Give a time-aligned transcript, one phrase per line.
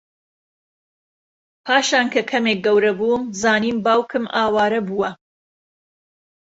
[1.65, 5.09] پاشان کە کەمێک گەورەبووم زانیم باوکم ئاوارە بووە